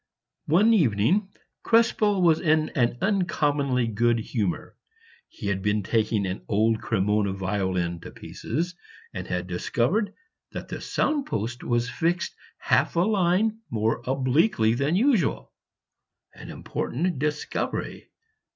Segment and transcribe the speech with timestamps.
[0.47, 1.29] One evening
[1.63, 4.75] Krespel was in an uncommonly good humor;
[5.29, 8.73] he had been taking an old Cremona violin to pieces,
[9.13, 10.11] and had discovered
[10.53, 15.51] that the sound post was fixed half a line more obliquely than usual
[16.33, 18.09] an important discovery!